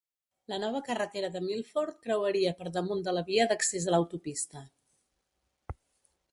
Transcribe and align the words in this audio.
La 0.51 0.57
nova 0.61 0.79
carretera 0.87 1.29
de 1.35 1.41
Milford 1.49 1.99
creuaria 2.07 2.55
per 2.63 2.73
damunt 2.79 3.05
de 3.09 3.15
la 3.19 3.25
via 3.29 3.47
d'accés 3.53 3.89
a 3.89 3.95
l'autopista. 3.95 4.65